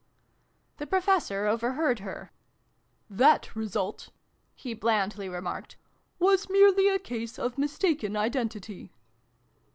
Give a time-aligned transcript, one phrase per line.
[0.77, 2.31] The Professor overheard her."
[3.21, 4.09] That result,"
[4.55, 5.75] he blandly remarked,"
[6.17, 8.91] was merely a case of mistaken identity."